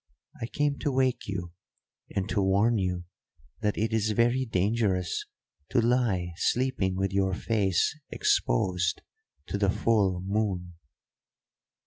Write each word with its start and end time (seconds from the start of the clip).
I 0.41 0.47
came 0.47 0.79
to 0.79 0.91
wake 0.91 1.27
you, 1.27 1.51
and 2.15 2.27
to 2.29 2.41
warn 2.41 2.79
you 2.79 3.03
that 3.59 3.77
it 3.77 3.93
is 3.93 4.13
very 4.13 4.45
dangerous 4.45 5.27
to 5.69 5.79
lie 5.79 6.33
sleeping 6.37 6.95
with 6.95 7.13
your 7.13 7.35
face 7.35 7.95
exposed 8.09 9.03
to 9.45 9.59
the 9.59 9.69
full 9.69 10.19
moon." 10.25 10.73